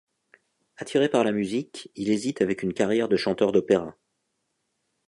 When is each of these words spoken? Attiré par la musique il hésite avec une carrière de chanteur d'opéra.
Attiré 0.77 1.09
par 1.09 1.23
la 1.23 1.31
musique 1.31 1.91
il 1.95 2.09
hésite 2.09 2.41
avec 2.41 2.63
une 2.63 2.73
carrière 2.73 3.07
de 3.07 3.17
chanteur 3.17 3.51
d'opéra. 3.51 3.93